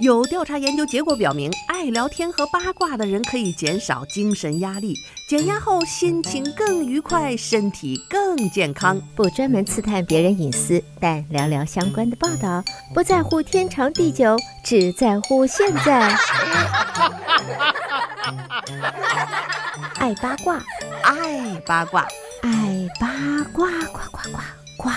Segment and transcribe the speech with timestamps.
[0.00, 4.94] 有调查研究结果表明，爱聊天和八卦的人可以减少精神压力，
[5.28, 9.00] 减压后心情更愉快，身体更健康。
[9.16, 12.62] 不专门刺探别人隐私，但聊聊相关的报道，
[12.94, 16.16] 不在乎天长地久，只在乎现在。
[19.96, 20.62] 爱八卦，
[21.02, 22.06] 爱八卦，
[22.42, 23.08] 爱八
[23.52, 24.38] 卦，呱呱呱
[24.76, 24.90] 呱。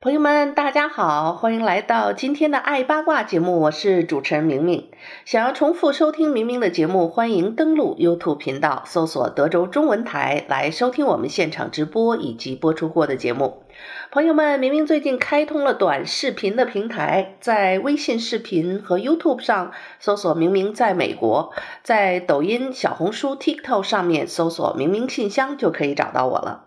[0.00, 4.88] 朋友们，大家好，欢迎来到今天的爱八卦节目，我是主持人明明。
[5.24, 13.64] 想要重复收听明明的节目，欢迎登录 YouTube 频道，搜索德州中文台来收听我们现场直播以及播出过的节目。
[14.12, 26.66] 朋友们，明明最近开通了短视频的平台，在微信视频和 YouTube 上搜索“明明在美国”，在抖音、小红书、TikTok 上面搜索“明明信箱”就可以找到我了。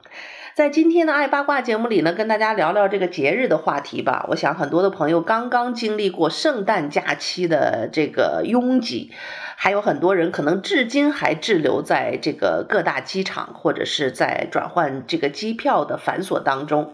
[0.61, 4.27] 在今天的爱八卦节目里呢，跟大家聊聊这个节日的话题吧。
[4.29, 9.09] 我想很多的朋友刚刚经历过圣诞假期的这个拥挤，
[9.55, 16.93] 还有很多人可能至今还滞留在这个各大机场或者是在转换这个机票的繁琐当中。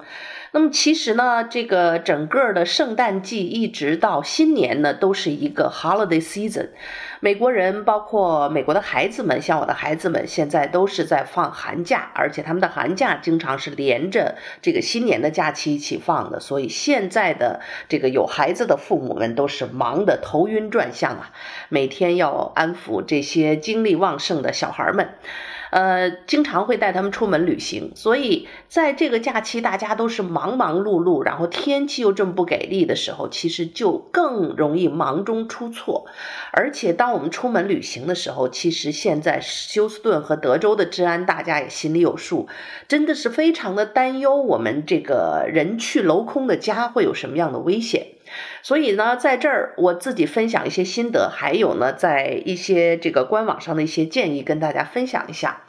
[0.54, 6.70] 那么其实呢，这个整个的圣诞季一直到新年呢，都是一个 holiday season。
[7.20, 16.40] 美国人，包括美国的孩子们，像我的孩子们，现在都是在放寒假，而且他们的寒假经常是连着这个新年的假期一起放的。
[16.40, 21.32] 所以现在的这个有孩子的父母们都是忙得头晕转向啊，
[21.70, 25.10] 每天要安抚这些精力旺盛的小孩们。
[25.72, 36.06] 呃，经常会带他们出门旅行，所以在这个假期大家都是忙忙碌碌，然后天气又这么不给力的时候，其实就更容易忙中出错。
[36.54, 42.48] 而且当我们出门旅行的时候，其实现在休斯顿和德州的治安大家也心里有数，
[42.88, 48.08] 真的是非常的担忧我们这个人去楼空的家会有什么样的危险。
[48.62, 55.64] 所以呢，在这儿我自己分享一些心得，还有呢，在一些这个官网上的一些建议跟大家分享一下。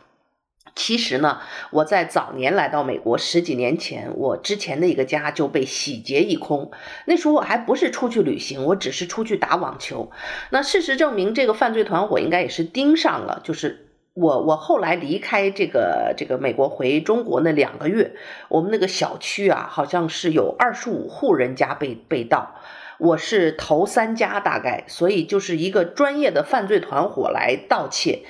[0.74, 1.40] 其实呢，
[1.72, 6.70] 我在早年来到美国十几年前，我之前的一个家就被洗劫一空。
[7.06, 10.12] 那时候我还不是出去旅行，我只是出去打网球。
[10.50, 13.40] 那事实证明，这个犯罪团伙应该也是盯上了。
[13.42, 13.87] 就是
[14.18, 18.12] 我，我后来离开这个这个美国回中国那两个月，
[18.48, 22.56] 我们那个小区啊，好像是有二十五户人家被被盗。
[22.98, 28.24] 我是头三家大概，所以就是一个专业的犯罪团伙来盗窃，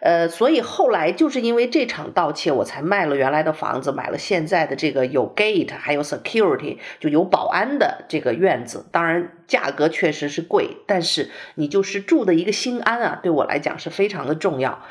[0.00, 8.84] 呃，所以后来就是因为这场盗窃，我才卖了原来的房子，买了现在的这个有 gate 还有 security 就有保安的这个院子。
[8.90, 14.82] 当然价格确实是贵，但是你就是住的一个心安啊，对我来讲是非常的重要。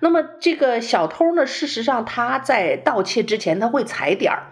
[0.00, 4.46] 那么这个小偷呢，事实上他在盗窃之前他会踩点儿，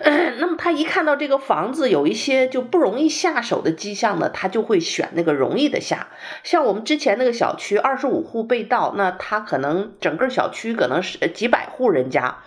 [0.38, 6.08] 那么他一看到这个房子有一些就不容易下手的迹象呢，他就会选那个容易的下。
[6.42, 12.38] 像我们之前那个小区二十五户被盗，那他可能整个小区可能是几百户人家，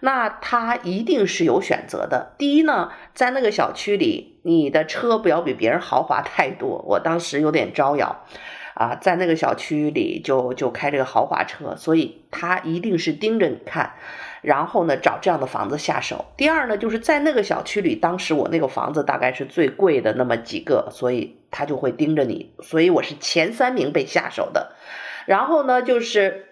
[0.00, 2.34] 那他一定是有选择的。
[2.38, 6.84] 第一呢，在那个小区里，你的车不要比别人豪华太多。
[6.86, 8.24] 我当时有点招摇。
[8.76, 13.94] 啊，在那个小区里就就开这个豪华车，所以他一定是盯着你看，
[14.42, 16.26] 然后呢找这样的房子下手。
[16.36, 24.72] 第二呢，就是在那个小区里，当时我那个房子大概是最贵的那么几个，所以他就会盯着你，所以我是前三名被下手的。
[25.24, 26.44] 然后呢，就是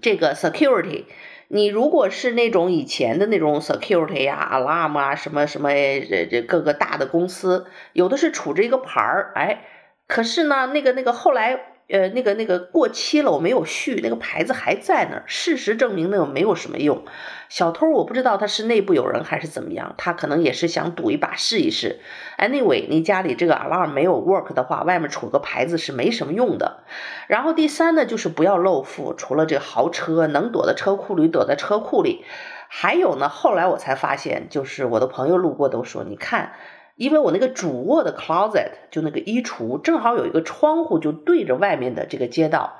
[0.00, 1.06] 这个 security，
[1.48, 9.64] 你如果是那种以前的那种 security 呀、啊、alarm 啊什么什么这这各个大的公司，有的是杵着一个牌儿，哎。
[10.08, 11.60] 可是呢，那个那个后来，
[11.90, 15.24] 呃，那个那个过期了，我没有续，那个牌子还在那儿。
[15.26, 17.04] 事实证明，那个没有什么用。
[17.50, 22.00] 小偷我不知道他是内部有人还是怎么样，他可能也是想赌一把试一试。
[22.38, 26.84] Anyway，你家里这个 alarm 没有 work 的话，外面杵个牌子是没什么用的。
[27.26, 32.24] 然后第三呢，就是不要露富，除了这个豪车，能躲在车库里躲在车库里。
[32.68, 36.52] 还有呢，后来我才发现，就是我的朋友路过都说，你看。
[36.98, 42.74] 因为我那个主卧的 closet 就那个衣橱正好有一个窗户，就对着外面的这个街道。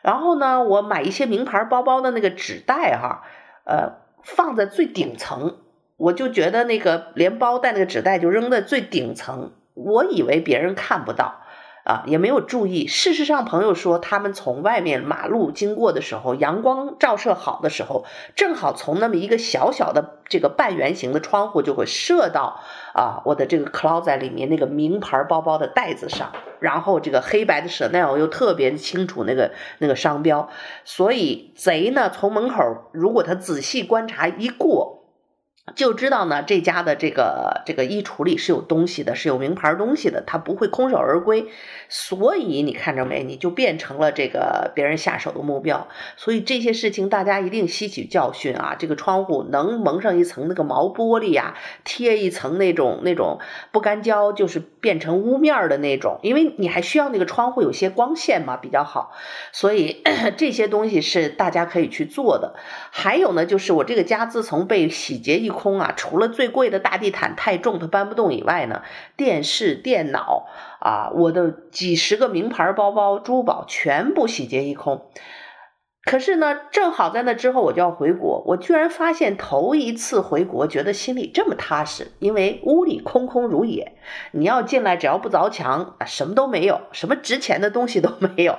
[0.00, 3.24] 然后呢，我买一些名牌包包的那个纸袋哈，
[3.64, 5.56] 呃，放在最顶层，
[5.96, 11.40] 我就觉得那个连包带那个纸袋就扔在最顶层，我以为别人看不到。
[11.84, 12.86] 啊，也没有注意。
[12.86, 22.60] 事实上，朋友说他们从外面马路经过的时候，阳光照射好的时候，正好从那么一个小小的这个半圆形的窗户就会射到
[22.94, 30.48] 啊我的这个 closet 里面那个名牌包包的袋子上，然后这个黑白的 Chanel 又特别清楚那个那个商标，
[30.84, 34.93] 所以贼呢从门口如果他仔细观察一过。
[35.74, 41.46] 就知道呢，这家的这个这个衣橱里是有东西的，是有名牌东西的，他不会空手而归。
[41.88, 43.24] 所以你看着没？
[43.24, 45.88] 你就变成了这个别人下手的目标。
[46.16, 48.76] 所以这些事情大家一定吸取教训啊！
[48.78, 53.40] 这个窗户能蒙上一层那个毛玻璃呀、啊，贴一层那种那种
[53.72, 59.12] 不干胶，就是变成屋面的那种，因为你还需要那个窗户有些光线嘛，比较好。
[59.50, 60.02] 所以
[60.36, 62.54] 这些东西是大家可以去做的。
[62.90, 68.82] 还有呢，就是我这个家自从被洗劫一空啊，除了最贵的大地毯太重，它搬不动以外呢，
[69.16, 70.46] 电视、电脑
[70.80, 75.06] 啊，我的几十个名牌包包、珠宝全部洗劫一空。
[76.04, 83.92] 可是呢，正好在那之后我就要回国，我居然发现头一次回国，觉得心里这么踏实，因为屋里空空如也。
[84.32, 88.58] 你要进来，只要不凿墙啊，什么都没有，什么值钱的东西都没有。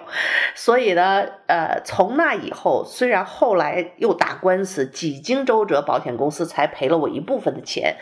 [0.55, 7.97] 所以呢，呃，从那以后，虽然后来又打官司，几经周折，保险公司才赔了我一部分的钱。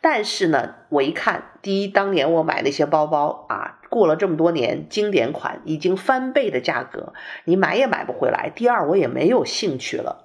[0.00, 7.14] 但是呢，我一看，第一，当年我买那些包包啊，过了这么多年，经典款已经翻倍的价格，
[7.44, 8.52] 你买也买不回来。
[8.54, 10.24] 第二，我也没有兴趣了。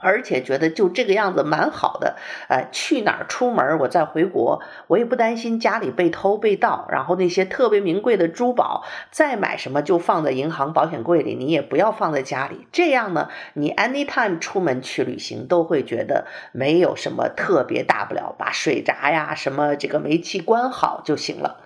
[0.00, 2.16] 而且觉得就这个样子蛮好的，
[2.48, 6.86] 呃，去哪儿出门，我再回国，我也不担心家里被偷被盗。
[6.90, 12.66] 然后那些特别名贵的珠宝，再买什么就放在银行保险柜里，你也不要放在家里。
[12.72, 21.60] 这样呢，你 anytime 出门去旅行都会觉得没有什么特别大不了，把水闸呀、什么这个煤气关好就行了。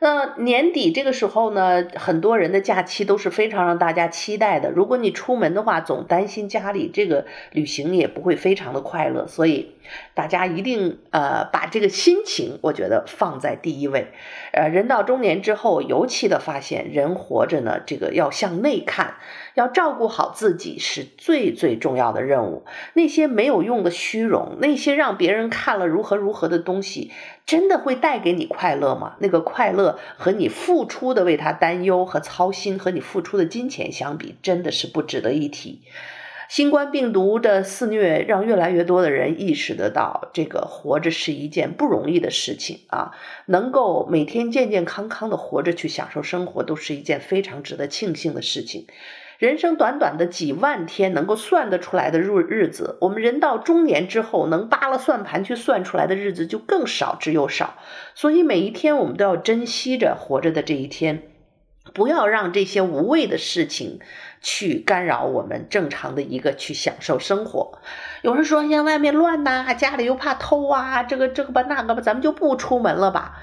[0.00, 4.70] 那年底这个时候呢，很多人的假期都是非常让大家期待的。
[4.70, 9.74] 如果你出门的话，总担心家里这个旅行也不会非常的快乐，所以
[10.14, 14.12] 大家一定呃把这个心情，我觉得放在第一位。
[14.52, 19.16] 呃，人到中年之后，尤其的发现，人活着呢，这个要向内看。
[19.58, 22.64] 要照顾好自己是最最重要的任务。
[22.94, 27.10] 那些没有用的虚荣，那些让别人看了如何如何的东西，
[27.44, 29.16] 真的会带给你快乐吗？
[29.18, 35.80] 那个快乐和你付出的为他担忧和操心，和你付出的金钱相比，真的是不值得一提。
[36.48, 43.12] 新冠病毒的肆虐，让越来越多的人意识得到，这个活着是一件不容易的事情啊！
[43.44, 48.86] 能够每天健健康康的活着去享受生活，都是一件非常值得庆幸的事情。
[49.38, 57.74] 人生短短的几万天，能够算得出来的日日子，我们人到中年之后，能扒了算盘去算出来的日子就更少之又少。
[58.16, 61.22] 所以每一天，我们都要珍惜着活着的这一天，
[61.94, 64.00] 不要让这些无谓的事情
[64.40, 67.78] 去干扰我们正常的一个去享受生活。
[68.22, 73.40] 有人说，像外面乱呐，家里又怕偷啊，这个这个吧，那个吧，咱们就不出门了吧。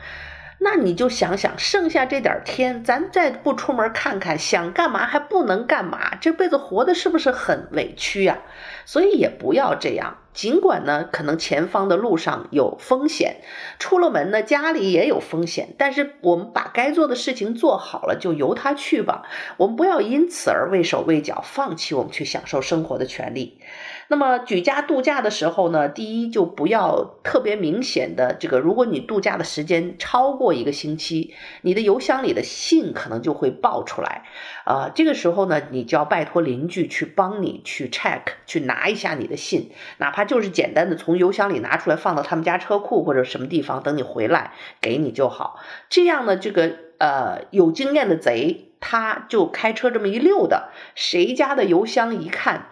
[0.60, 6.16] 那你就想想，剩下这点天，咱再不出门看看，想干嘛还不能干嘛？
[6.19, 8.38] 这辈子活的是不是很委屈呀？
[8.86, 10.20] 所以也不要这样。
[10.34, 13.38] 尽管呢，可能前方的路上有风险，
[13.80, 19.24] 出了门呢，家里也有风险，但是我们把该做的事情做好了，就由他去吧。
[19.56, 23.62] 我们不要因此而畏手畏脚，放弃我们去享受生活的权利。
[24.10, 34.26] 那么举家度假的时候呢，第一就不要特别明显的这个，如果你度假的时间超过一个星期，你的邮箱里的信可能就会爆出来，
[34.66, 44.51] 啊、这个时候呢，你就要拜托邻居去帮你去 check，去拿拿一下你的信，哪怕就是简单的从邮箱里拿出来放到他们家车库或者什么地方，等你回来
[44.81, 45.60] 给你就好。
[45.89, 52.67] 这样呢，这个呃有经验的贼他就开车这么一溜的，谁家的邮箱一看。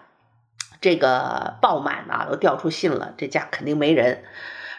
[0.81, 4.25] 这个爆满啊，都掉出信了，这家肯定没人。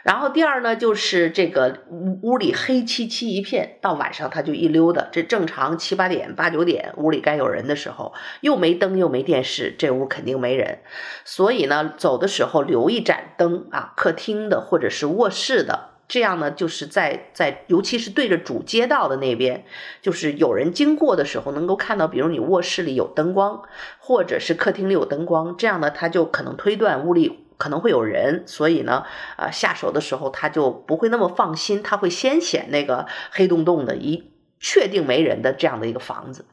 [0.04, 5.08] 然后第二呢，就是这个屋屋里黑漆漆一片，到晚上他就一溜达。
[5.10, 10.80] 这正常七八点、八九点，屋里该有人的时候，又没灯又没电视，这屋肯定没人。
[11.24, 15.94] 所以呢，走的时候留一盏灯啊，客厅的或者是卧室的。
[16.06, 19.64] 这样呢，就是在在，尤其是对着主街道的那边，
[20.02, 23.62] 就是有人经过的时候，能够看到，比如你卧室里有灯光，
[23.98, 29.04] 或者是客厅里有灯光，这样呢，他就可能推断屋里可能会有人，所以呢，
[29.36, 34.30] 呃，下手的时候他就不会那么放心，他会先选那个黑洞洞的一。
[34.66, 36.46] 确定没人的这样的一个房子，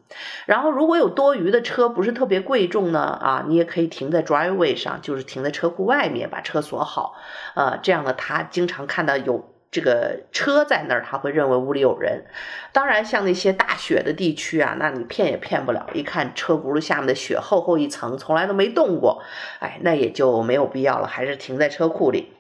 [0.46, 7.16] 然后如果有多余的车，不是特别贵重呢，啊，你也可以停在 driveway 上，就是停在车库外面，把车锁好，
[7.56, 12.26] 呃，这样呢，他经常看到有这个车在那儿，他会认为屋里有人。
[12.74, 19.24] 当然，像那些大雪的地区啊，那你骗也骗不了，一看车轱辘下面的雪厚厚一层，从来都没动过，
[19.60, 22.34] 哎，那也就没有必要了，还是停在车库里。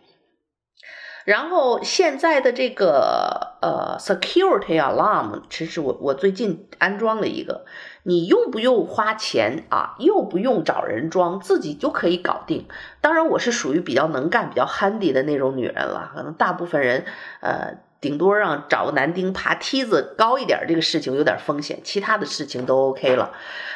[1.25, 7.65] 然后现在的这个呃 security alarm，其实我我最近安装了一个，
[8.03, 9.95] 你用不用花钱啊？
[9.99, 12.65] 又不用找人装，自己就可以搞定。
[13.01, 16.11] 当然，我是属于比较能干、比较 handy 的那种女人了。
[16.15, 17.05] 可能大部分人
[17.41, 23.31] 呃，顶多让找个男丁爬梯子高一点，这个事情有点风险，其他的事情都 OK 了。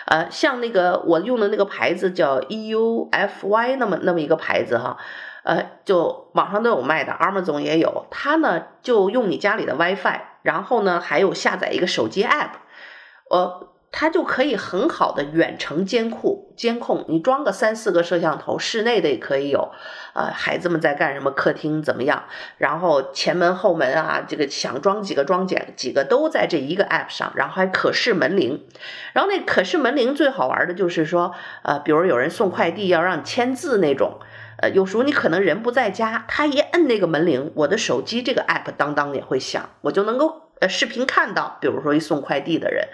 [0.07, 4.97] 呃，像那个我用的那个牌子叫 EUFY，那么那么一个牌子哈。
[5.45, 8.07] 呃，就网上都有卖的，Amazon 也有。
[8.09, 12.49] 它呢，就用你家里的 WiFi，然后呢，还有下载一个手机 App，
[13.29, 17.05] 呃，它就可以很好的远程监控监控。
[17.07, 19.71] 你装个三四个摄像头，室内的也可以有。
[20.15, 21.29] 呃，孩子们在干什么？
[21.29, 22.23] 客厅怎么样？
[22.57, 28.65] 然后前门后门啊，这个想装几个装几几个都在这一个 App 上，然后还可视门铃。
[29.13, 34.19] 然后那可视门铃最好玩的就是说，呃，比如有人送快递要让你签字那种。
[34.69, 42.88] 有时候你可能人不在家，他一摁那个门铃，我的手机这个 app 当当也会响，我就能够呃视频看到，比如说一送快递的人，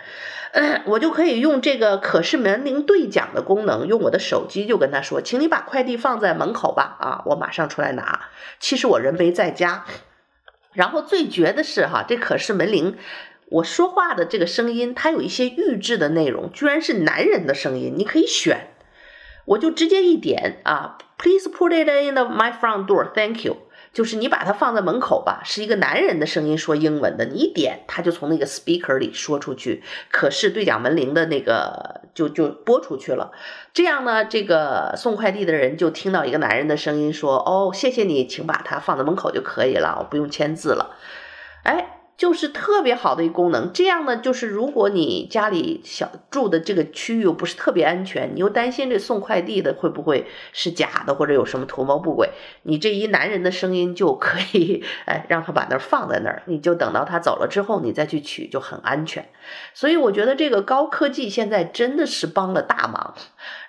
[0.86, 8.30] 我就可以用这个可视门铃对讲的功能，用我的手机就跟他说，请你把快递放在门口吧，啊，我马上出来拿。
[8.60, 9.86] 其实我人没在家，
[10.74, 12.98] 然后最绝的是哈，这可视门铃，
[13.50, 18.71] 我说话的这个声音，它有一些预制的内容，居然是男人的声音，你可以选，
[19.46, 20.98] 我就直接一点啊。
[21.18, 23.12] Please put it in my front door.
[23.14, 23.58] Thank you.
[23.94, 33.32] 就是你把它放在门口吧，是一个男人的声音说英文的，你一点，他就从那个 speaker 里说出去，可是对讲门铃的那个就就播出去了。
[33.74, 40.96] 这样呢，这个送快递的人就听到一个男人的声音说：“哦，谢谢你，请把它放在门口就可以了，我不用签字了。”
[41.64, 42.01] 哎。
[42.22, 52.30] 就是特别好的一功能，这样呢，就是如果你家里小住的这个区域又不是特别安全，你又担心这送快递的会不会是假的，或者有什么图谋不轨，
[52.62, 59.28] 你这一男人的声音就可以，哎，让他把那儿放在那儿，你就等到他走了之后，你再去取就很安全。
[59.74, 63.16] 所以我觉得这个高科技现在真的是帮了大忙。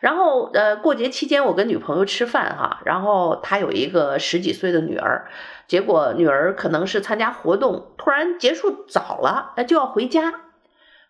[0.01, 5.31] 然后呃，过节期间我跟女朋友吃饭哈，然后她有一个十几岁的女儿。
[5.73, 10.35] 结果女儿可能是参加活动，突然结束早了，就要回家。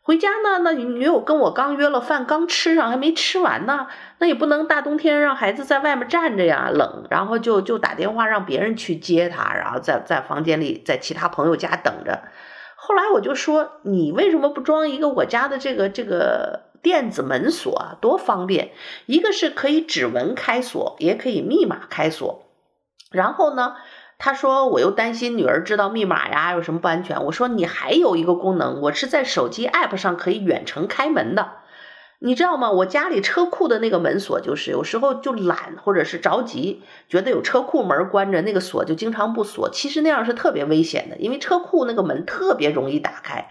[0.02, 3.88] 回家呢，那女友跟我刚约了饭，刚吃上还没吃完呢，
[4.18, 7.08] 那也不能大冬天让孩子在外面站着呀，冷。
[7.10, 12.22] 然后就就打电话让别人去接她，然后在在房间里，在其他朋友家等着。
[12.76, 17.96] 后来我就说，你为什么不装一个我家的这个这个电子门锁？
[18.00, 18.70] 多方便！
[19.06, 22.44] 一个是可以指纹开锁，也可以密码开锁。
[23.10, 23.74] 然后呢，
[24.24, 31.54] 他说：“我又担心女儿知道密码呀，有什么不安全？”我说：“你还有一个功能，我是在手机 APP 上可以远程开门的，
[32.20, 32.70] 你知道吗？
[32.70, 39.68] 我家里车库的那个门锁，就是有时候就懒或者是着急，觉得有车库门关着，那个锁就经常不锁。
[39.70, 43.48] 其实那样是特别危险的，因为车库那个门特别容易打开。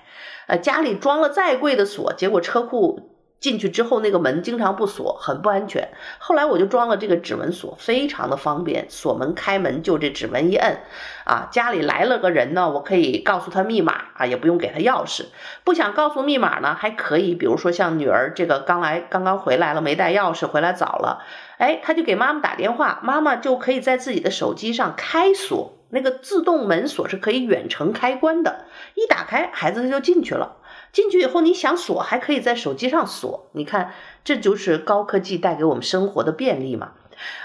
[0.48, 3.10] 呃，家里装了再贵的锁，结果车库。”
[3.42, 5.90] 进去之后，那个门经常不锁，很不安全。
[6.20, 10.80] 后来我就装了这个指纹锁，非常的方便，锁门开门就这指纹一摁，
[11.26, 15.26] 啊，家里来了个人呢，我可以告诉他密码啊，也不用给他钥匙。
[15.64, 21.24] 不想告诉密码呢，还可以，比如说像女儿这个刚来，刚刚回来了，没带钥匙，回来早了，
[21.58, 30.58] 哎，他就给妈妈打电话，妈妈就可以在自己的手机上开锁，那个自动门锁是可以远程开关的，一打开，孩子他就进去了。
[30.92, 33.94] 进去以后，你想锁还可以在手机上锁，你看，
[34.24, 36.92] 这就是高科技带给我们生活的便利嘛。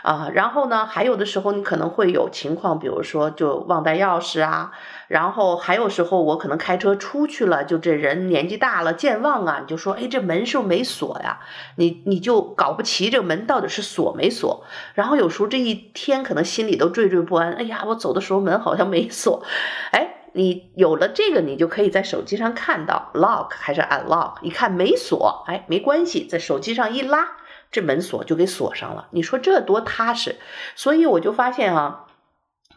[0.03, 4.73] 啊，然后呢，还有的时候你可能会有情况，比如说就忘带钥匙啊，
[5.09, 11.41] 然后还有时候我可能开车出去了，就这人年纪大了健忘啊，你就说，哎，这门是不是没锁呀？
[11.77, 19.45] 你你就搞不齐这个门到底是锁没锁，然后有时候这一天可能心里都惴惴不安，哎呀，我走的时候门好像没锁，
[19.93, 20.15] 哎。
[20.37, 27.27] 你有了这个，你就可以在手机上看到 lock 还是 unlock，一看没锁，哎，没关系，在手机上一拉，
[27.71, 29.09] 这门锁就给锁上了。
[29.13, 30.37] 你说这多踏实，
[30.75, 32.06] 所以我就发现啊。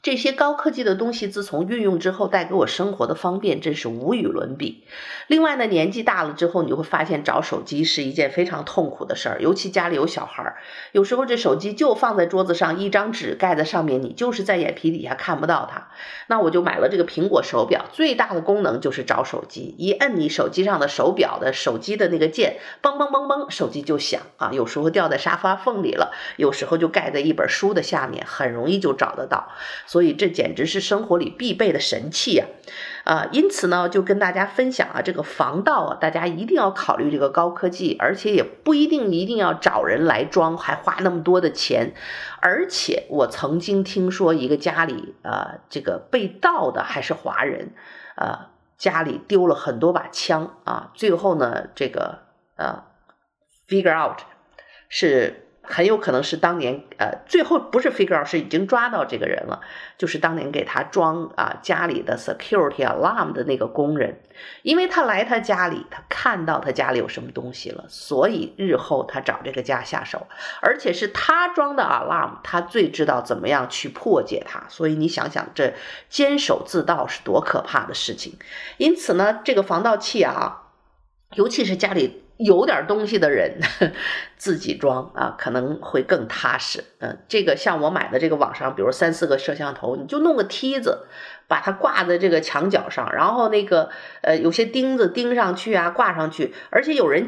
[0.02, 4.86] 这些高科技的东西自从运用之后，带给我生活的方便真是无与伦比。
[5.28, 10.56] 另外呢，年纪大了之后，你会发现找手机是一件非常痛苦的事儿，尤其家里有小孩儿，
[10.94, 15.90] 有时候这手机就放在桌子上，一张纸盖在上面，你就是在眼皮底下看不到它。
[16.28, 24.52] 那我就买了这个苹果手表，最大的功能就是找手机，一摁你手机上的手表的手机的那个键，嘣嘣嘣嘣，手机就响啊。
[24.54, 29.50] 有时候掉在沙发缝里了，有时候就盖在一本书的下面，很容易就找得到。
[29.92, 32.46] 所以这简直是生活里必备的神器呀！
[33.06, 41.96] 啊，因此呢，就跟大家分享啊，这个防盗啊，大家一定要考虑这个高科技，而且也不一定一定要找人来装，还花那么多的钱。
[42.40, 47.74] 而且我曾经听说一个家里啊，这个被盗的还是华人，
[48.16, 52.20] 啊，家里丢了很多把枪啊，最后呢，这个
[52.58, 52.86] 啊
[53.68, 54.20] ，figure out
[54.88, 55.48] 是。
[55.72, 59.62] 很有可能是当年，呃，最后不是 figure out，是已经抓到这个人了，
[60.00, 64.20] 就是当年给他装啊家里的 security alarm 的那个工人，
[64.64, 70.26] 因为他来他家里，他看到他家里有什么东西了，所以日后他找这个家下手，
[70.60, 75.76] 而且是他装的 alarm，他最知道怎么样去破解它，所以你想想这
[76.10, 78.40] 监守自盗是多可怕的事情，
[78.78, 80.64] 因此呢，这个防盗器啊，
[81.36, 82.24] 尤其是家里。
[82.40, 83.60] 有点东西的人
[84.38, 86.84] 自己装啊，可能会更踏实。
[87.00, 91.06] 嗯，这个像我买的这个网上，比如三四个摄像头，你就弄个梯子，
[91.48, 93.90] 把它挂在这个墙角上，然后那个
[94.22, 97.28] 呃有些钉子钉上去啊，挂上去，而且有人。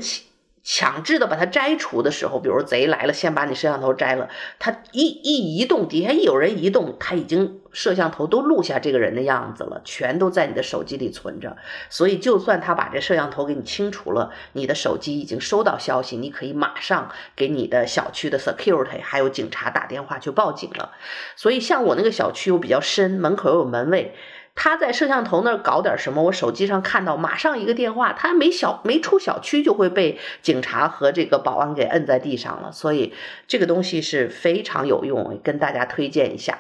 [0.63, 11.58] 强制的把它摘除的时候，比如贼来了，先把你摄像头摘了，他一一移动，底下一有人移动，他已经摄像头都录下这个人的样子了，全都在你的手机里存着。
[11.89, 20.91] 所以，就算他把这摄像头给你清除了，你的手机已经收到消息，你可以马上给你的小区的 security 还有警察打电话去报警了。
[21.36, 24.13] 所以，像我那个小区又比较深，门口又有门卫。
[24.53, 33.13] 他在摄像头那儿搞点什么，我手机上看到，马上一个电话，他没小没出小区就会被警察和这个保安给摁在地上了，所以
[33.48, 36.60] 这个东西是非常有用，跟大家推荐一下。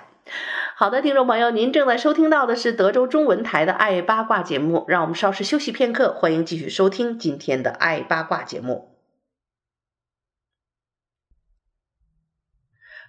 [0.75, 8.90] 好的，听众朋友，您正在收听到的是德州中文台的爱八卦节目，让我们稍事休息片刻，欢迎继续收听今天的爱八卦节目。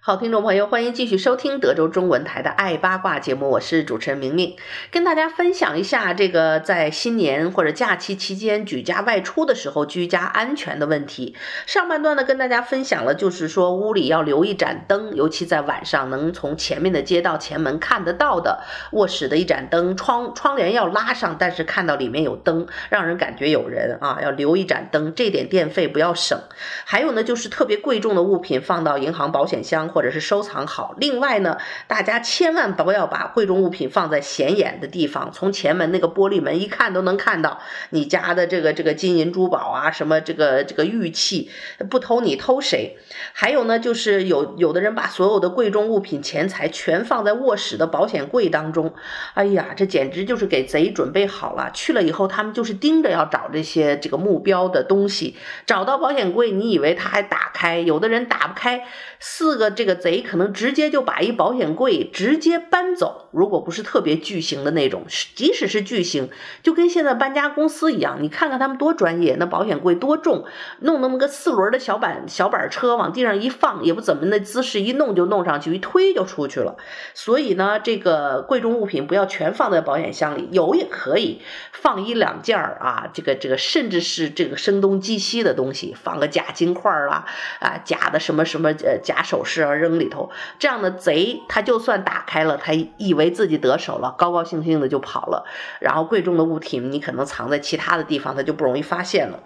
[0.05, 4.57] 好，听众朋友，欢迎继续收听德州中文台的《爱八卦》节目，我是主持人明明，
[4.91, 11.37] 跟大家分享一下这个在新年或者假期期间举家外出的时候居家安全的问题。
[11.65, 26.37] 上半段呢，跟大家分享了，就是说屋里要留一盏灯，尤其在晚上能从前面的街道前门看得到的卧室的一盏灯，窗窗帘要拉上，但是看到里面有灯，让人感觉有人啊，要留一盏灯，这点电费不要省。
[26.83, 29.92] 还有呢，就是特别贵重的物品放到银行保险箱。
[29.93, 30.95] 或者是收藏好。
[30.97, 31.57] 另外呢，
[31.87, 37.59] 大家千万不要把贵重物品放在显眼的地方，从前门那个玻璃门一看都能看到
[37.91, 41.51] 你家的这个这个金银珠宝啊，什么这个这个玉器，
[41.91, 42.97] 不偷你偷谁？
[43.33, 48.95] 还有呢，就是有有的人把所有的贵重物品钱财全放在卧室的保险柜当中，
[49.35, 51.69] 哎呀，这简直就是给贼准备好了。
[51.71, 57.77] 去了以后，他们就是盯着要找这些这个目标的东西，找到保险柜，你以为他还打开？
[57.77, 58.87] 有的人打不开，
[59.19, 59.82] 四个这。
[59.83, 65.03] 这个贼可能直接就把一保险柜直接搬走，如果不是特别巨型的那种，
[65.35, 66.29] 即使是巨型，
[66.61, 70.45] 就跟现在搬家公司一样，你看看他们多专业，那保险柜多重，
[70.79, 76.77] 弄那么个四轮的小板小板车往地上一放，也不怎么那姿势，一弄就弄上去，一推就出去了。
[77.13, 81.41] 所以呢，这个贵重物品不要全放在保险箱里，有也可以
[81.73, 87.25] 放一两件儿啊，这个这个甚至是这个声东击西的东西，放个假金块啦，
[87.59, 95.45] 啊，假的什么什么呃假首饰扔里头，这样的贼他就算打开了，他以为自己得手了，高高兴兴的就跑了。
[95.79, 99.39] 然后贵重的物品你可能藏在其他的地方，他就不容易发现了。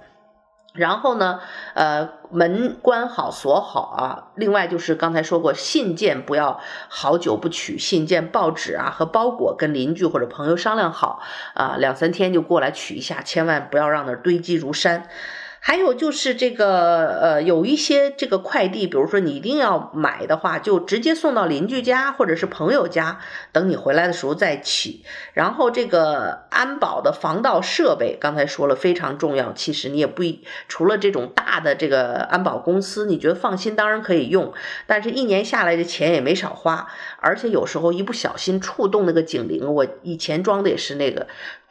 [0.74, 1.40] 然后呢，
[1.74, 4.28] 呃，门关好锁好啊。
[4.36, 11.24] 另外就是刚才说过，信件不要好久不取，信件、报纸啊和包裹跟邻居或者朋友商量好
[11.56, 15.08] 啊，两三天就过来取一下，千万不要让那堆积如山。
[15.68, 23.20] 还有就是这个，呃，有一些这个快递，比如说你一定要买的话，就直接送到邻居家或者是朋友家，
[23.52, 25.02] 等你回来的时候再取。
[25.34, 29.52] 然后这个安保的防盗设备，刚才说了非常重要。
[29.52, 34.54] 其实你也不一，除了这种大的这个安保公司，你觉得放心，当然可以用，
[34.86, 36.88] 但是一年下来的钱也没少花。
[37.20, 41.28] 而且有时候一不小心触动那个警铃，我以前装的也是那个。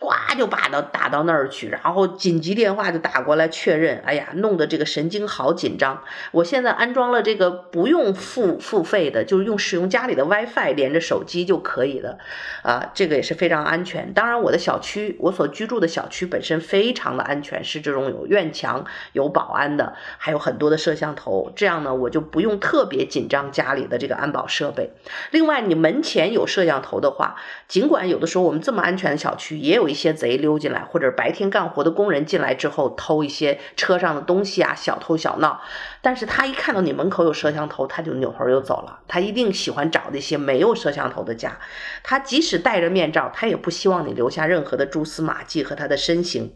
[0.06, 4.00] 呱就把到打到那儿去，然后紧急电话就打过来确认。
[4.06, 6.04] 哎呀，弄得这个神经好紧张。
[6.30, 12.18] 我现在安装了这个不用付付费的，就是用使用家里的 WiFi 连着手机就可以了。
[12.62, 14.12] 啊，这个也是非常安全。
[14.12, 21.50] 当然，我的小区，我所居住的小区本身非常的安全，是这种有院墙、有保安的，还有很多的摄像头。
[21.56, 24.92] 这样呢，我就不用特别紧张家里的这个安保设备。
[25.32, 27.34] 另外，你门前有摄像头的话，
[27.66, 29.95] 尽管有的时候我们这么安全的小区也有一。
[29.96, 35.60] 些贼溜进来，或者白天干活的工人进来之后偷一些车上的东西啊，小偷小闹。
[36.00, 39.00] 但是他一看到你门口有摄像头，他就扭头就走了。
[39.08, 41.58] 他一定喜欢找那些没有摄像头的家。
[42.04, 46.52] 他即使戴着面罩，他也不希望你留下任何的蛛丝马迹和他的身形。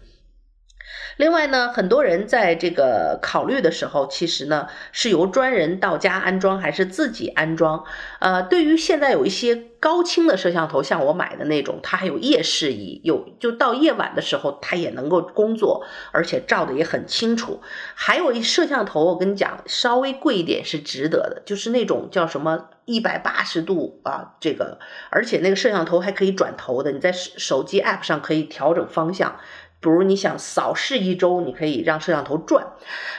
[1.17, 7.85] 另外呢，很多人在这个考虑的时候，其实呢是由专人到家安装还是自己安装？
[8.19, 17.61] 呃，对于现在有一些高清的摄像头，像我买的那种，它还有夜视仪，有就到夜晚的时候它也能够工作，而且照得也很清楚。
[17.95, 24.79] 还有一摄像头，我跟你讲，稍微贵一点是值得的，就是那种叫什么一百八十度啊，这个，
[25.11, 29.37] 而且那个摄像头还可以转头的，你在手机 app 上可以调整方向。
[29.81, 32.67] 比如你想扫视一周，你可以让摄像头转，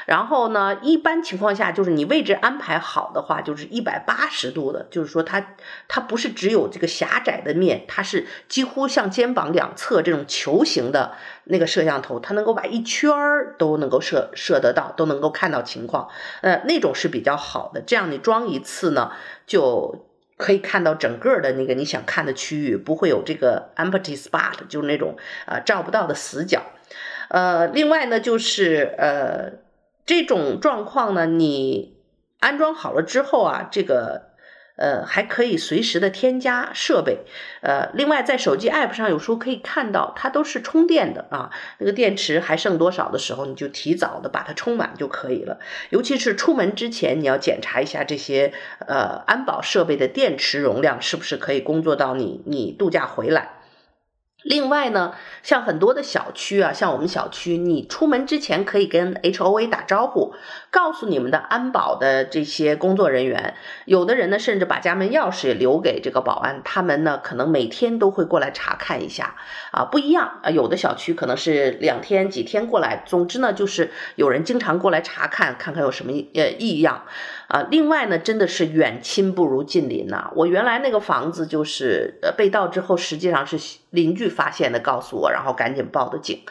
[0.05, 5.55] 然后呢，一般情况下就是你位置安排好的话，就是一百八十度的，就是说它
[5.87, 11.13] 它不是只有这个狭窄的面，它是几乎像肩膀两侧这种球形的
[11.45, 16.09] 那个摄像头，它能够把一圈儿都能够摄摄得到，都能够看到情况，
[16.41, 17.81] 呃，那种是比较好的。
[17.81, 19.11] 这样你装一次呢，
[19.47, 20.10] 就。
[20.41, 26.63] 可以看到整个的那个你想看的区域，不会有这个 empty spot，就是那种呃照不到的死角。
[27.29, 29.59] 呃，另外呢，就是呃
[30.05, 31.95] 这种状况呢，你
[32.39, 34.30] 安装好了之后啊，这个。
[34.75, 37.19] 呃，还可以随时的添加设备。
[37.61, 41.51] 呃，另外在手机 app 上有时候可以看到，它都是充电的啊。
[41.77, 45.59] 那个电池还剩多少的时候，你就提早的把它充满就可以了。
[45.89, 48.53] 尤其是出门之前，你要检查一下这些
[48.87, 53.57] 呃安保设备的电池容量是不是可以工作到你你度假回来。
[54.43, 60.33] 另外呢，像很多的小区啊，像我们小区，你出门之前可以跟 HOA 打招呼，
[60.71, 63.55] 告诉你们的安保的这些工作人员。
[63.85, 69.35] 有的人呢，甚至把家门钥匙也留给这个保安，他们呢，可能每天都会过来查看一下。
[69.71, 73.03] 啊，不一样啊，有的小区可能是两天、几天过来。
[73.05, 77.03] 总之呢，就是有人经常过来查看，看看有什么呃异样。
[77.47, 80.31] 啊，另外呢，真的是远亲不如近邻呐。
[80.35, 83.57] 我原来那个房子就是呃被盗之后，实际上是
[83.89, 86.41] 邻居发现的，告诉我，然后赶紧报的警。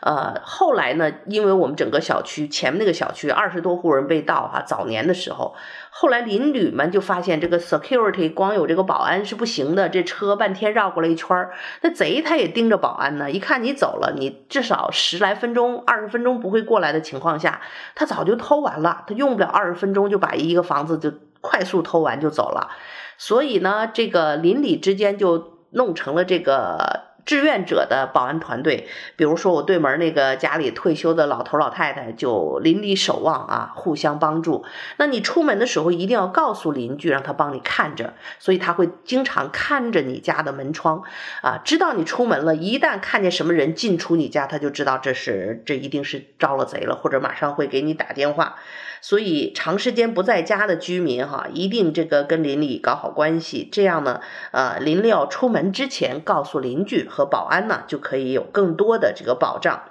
[0.00, 5.54] 呃，后来呢，因为我们整个小区前面那个小区二十多户人被盗哈，早年的时候，
[5.90, 17.60] 后来邻居们就发现这个 security 光有这个保安是不行的，这车半天绕过来一圈儿，那贼他也盯着保安呢，一看你走了，你至少十来分钟、二十分钟不会过来的情况下，
[17.94, 22.70] 他早就偷完了，他用不了二十分钟就把一个房子就快速偷完就走了，
[23.16, 27.07] 所以呢，这个邻里之间就弄成了这个。
[27.28, 34.64] 志愿者的保安团队，比如说我对门那个家里退休的老头老太太，就邻里守望啊，互相帮助。
[34.96, 41.02] 那你出门的时候一定要告诉邻居，让他帮你看着，所以他会经常看着你家的门窗
[41.42, 42.56] 啊，知道你出门了。
[42.56, 48.54] 一旦看见什么人进出你家，他就知道这是这一定是招了贼了，或者马上会给你打电话。
[49.00, 59.82] 所以长时间不在家的居民哈，一定这个跟邻里搞好关系，这样呢，呃，临了要出门之前告诉邻居和保安呢，就可以有更多的这个保障。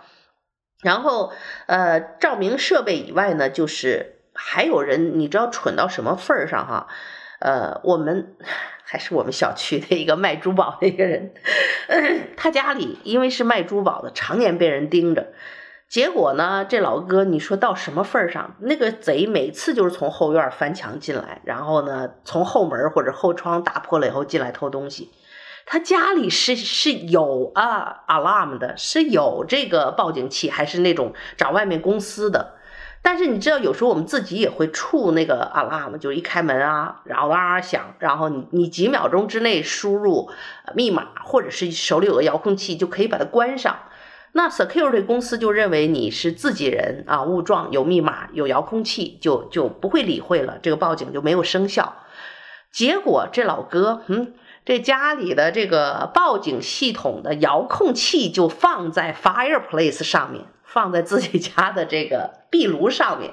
[0.82, 1.34] 然后，
[1.66, 6.88] 呃，照明设备以外呢，就是还有人，你知道蠢到什么份儿上哈？
[7.40, 8.38] 呃，我们
[8.86, 11.34] 还是我们小区的一个卖珠宝的一个人，
[12.38, 15.34] 他家里因为是卖珠宝的，常年被人盯着。
[15.90, 18.56] 结果呢，这老哥，你说到什么份儿上？
[18.60, 25.12] 那个贼每次就是从后院翻墙进来，然后呢，从后门或者后窗打破了以后进来偷东西。
[25.70, 32.54] 他家里是是有啊 alarm 的，是有这个报警器，还是那种找外面公司的？
[33.02, 40.30] 但是你知道，有时候我们自己也会触那个 alarm，就一开门啊，然后哇响，然后你你几秒钟之内输入
[40.74, 43.78] 密码，或者是手里有个遥控器，就可以把它关上。
[44.32, 51.98] 那 security 公司就认为你是自己人啊，误撞有密码有遥控器，就就不会理会了，这个报警就没有生效。
[52.72, 54.34] 结果这老哥，嗯，
[54.68, 63.32] 这家里的这个报警系统的遥控器就放在 fireplace 上面，放在自己家的这个壁炉上面，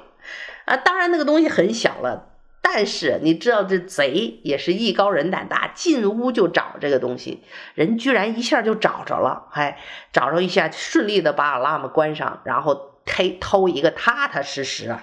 [0.64, 2.29] 啊，当然那个东西很小了。
[2.62, 7.42] 但是你知道这贼也是艺高人胆大，进屋就找这个东西，
[7.75, 9.81] 人居然一下就找着了，哎，
[10.12, 15.03] 找着一下顺利的把 alarm 关上，然后偷偷一个踏踏实实啊。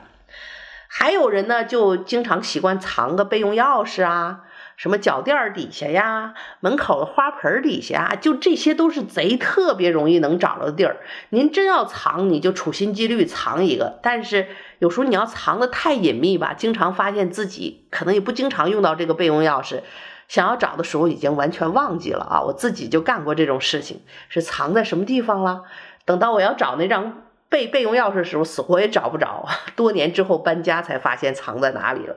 [0.87, 4.45] 还有人呢，就经常习惯藏个备用钥匙啊。
[4.81, 10.97] 什么脚垫底下呀，门口的花盆底下啊，就这些都是贼特别容易能找着的地儿。
[11.29, 13.99] 您真要藏，你就处心积虑藏一个。
[14.01, 14.47] 但是
[14.79, 19.81] 有时候你要藏得太隐秘吧，经常发现自己可能也不经常用到这个备用钥匙。
[20.27, 22.41] 想要找的时候已经完全忘记了啊！
[22.41, 25.61] 我自己就干过这种事情，是藏在什么地方了？
[26.05, 29.47] 等到我要找那张备备用钥匙的时候，死活也找不着。
[29.75, 32.15] 多年之后搬家才发现藏在哪里了。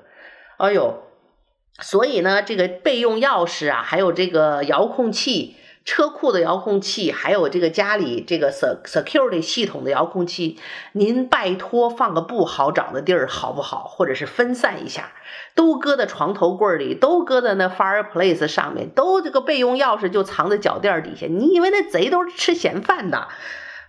[0.56, 1.02] 哎呦，
[1.80, 5.56] 所以呢，这个备用钥匙啊，还有这个遥控器。
[5.86, 10.58] 车库的遥控器，还有这个家里这个 security 系统的遥控器，
[10.92, 13.84] 您拜托放个不好找的地儿好不好？
[13.86, 15.12] 或者是分散一下，
[15.54, 21.26] 都搁在床头柜里，都搁在那 fireplace 上面，都这个备用钥匙就藏在脚垫底下。
[21.26, 23.28] 你以为那贼都是吃闲饭的？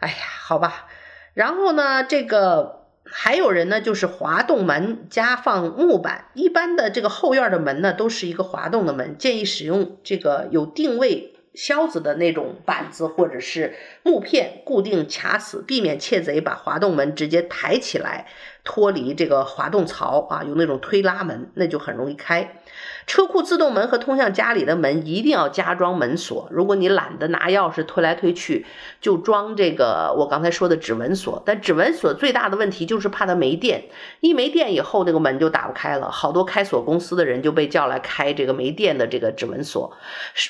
[0.02, 0.88] 哎呀，好吧。
[1.34, 6.26] 然后呢，这个还有人呢，就是滑动门加放木板。
[6.34, 11.32] 一般的这个后院的门呢，都是一个滑动的门，建议使用这个有定位。
[11.54, 18.28] 销子的那种板子或者是木片固定卡死，避免窃贼把滑动门直接抬起来
[18.66, 22.62] 脱离这个滑动槽啊，有那种推拉门，那就很容易开。
[23.08, 26.48] 车库自动门和通向家里的门一定要加装门锁。
[26.50, 28.66] 如果你懒得拿钥匙推来推去，
[29.00, 31.42] 就装这个我刚才说的指纹锁。
[31.46, 33.86] 但指纹锁最大的问题就是怕它没电，
[34.22, 36.10] 一没电以后那个门就打不开了。
[36.10, 39.96] 好多开锁公司的人就被叫来开这个没电的这个指纹锁。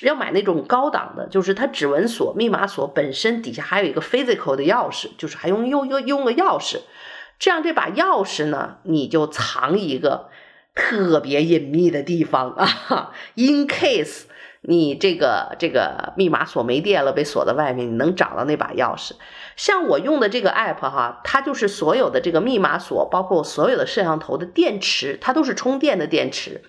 [0.03, 6.77] 要买那种高档的，就是它指纹锁、密码锁本身底下还有一个 physical 的钥匙，就是还用用用用个钥匙。
[7.39, 10.29] 这样这把钥匙呢，你就藏一个。
[10.77, 14.23] 特别隐秘的地方啊，in case
[14.59, 19.13] 你这个这个密码锁没电了，被锁在外面，你能找到那把钥匙。
[19.55, 26.61] 像我用的这个 app 哈，它就是所有的这个密码锁，包括所有的摄像头的电池，它都是充电的电池。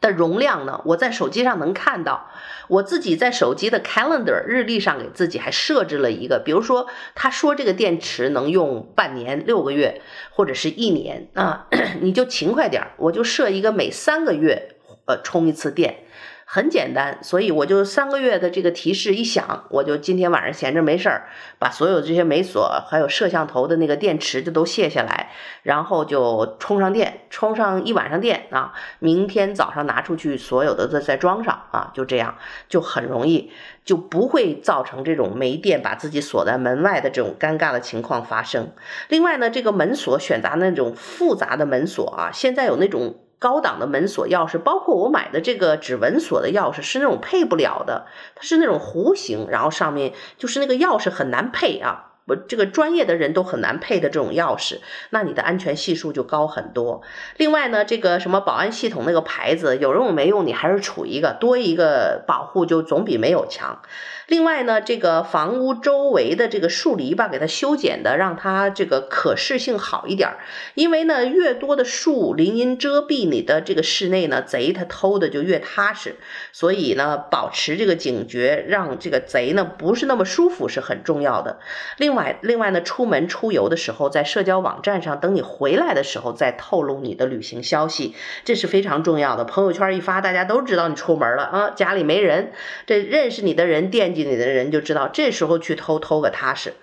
[0.00, 0.80] 的容量呢？
[0.84, 2.30] 我在手机上能看到，
[2.68, 11.66] 我自己在手机的 calendar 日历上给自己还设置了一个，比如说他说这个电池能用半年、六个月或者是一年啊，
[12.00, 16.04] 你就勤快点，我就设一个每三个月呃充一次电。
[16.50, 25.30] 很简单，所以我就三个月的这个提示一响，我就今天晚上闲着没事儿，把所有这些门锁还有摄像头的那个电池就都卸下来，
[25.62, 33.52] 然后就充上电，充上一晚上电啊，明天早上拿出去，所有的再再装上啊，就这样就很容易，
[33.84, 38.72] 就不会造成这种没电把自己锁在门外的这种尴尬的情况发生。
[39.10, 43.16] 另外呢，这个门锁选择那种复杂的门锁啊，现在有那种。
[43.38, 52.07] 高档的门锁钥匙，包括我买的这个指纹锁的钥匙，是那种配不了的，它是那种弧形，然后上面就是那个钥匙很难配啊。
[52.28, 54.78] 我这个专业的人都很难配的这种钥匙，
[55.10, 57.02] 那你的安全系数就高很多。
[57.38, 63.80] 另外呢，这个什么保安系统那个牌子，有用没用，你还是储一个，多一个保护就总比没有强。
[64.26, 70.36] 另外呢，这个房屋周围的这个树篱笆，给它修剪的，让它这个可视性好一点。
[70.74, 76.16] 因为呢，越多的树林荫遮蔽你的这个室内呢，贼他偷的就越踏实。
[76.52, 81.58] 所以呢，保持这个警觉，让这个贼呢不是那么舒服是很重要的。
[81.96, 89.44] 另外另外呢，出门出游的时候，在社交网站上，等你回来的时候再透露你的旅行消息，这是非常重要的。
[89.44, 92.52] 朋友圈一发，大家都知道你出门了啊，家里没人，
[92.86, 94.24] 这认识你的人惦记。
[94.24, 96.74] 你的人就知道，这时候去偷偷个踏实。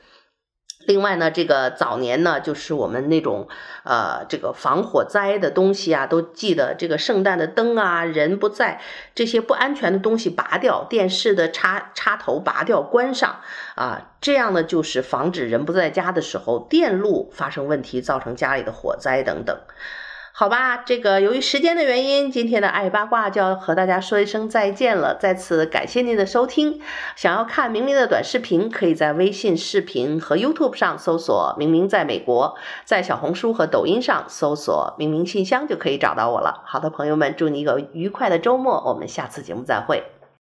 [0.85, 3.47] 另外呢，这个早年呢，就是我们那种
[3.83, 8.79] 呃，这个防火灾的东西啊，都记得这个圣诞的灯啊，人不在，
[9.13, 13.41] 这些不安全的东西拔掉，电视的插插头拔掉关上
[13.75, 19.57] 啊，这样呢，就是防止人不在家的时候电路发生问题，造成家里的火灾等等。
[20.37, 25.15] 好吧，这个由于时间的原因，今天的爱八卦就要和大家说一声再见了。
[25.15, 26.81] 再次感谢您的收听。
[27.15, 36.63] 想要看明明的短视频，可以在微信视频和 YouTube 上搜索“明明在美国”，在小红书和抖音上搜索“明明信箱”就可以找到我了。
[36.65, 40.03] 好的，朋友们，祝你一个愉快的周末，我们下次节目再会。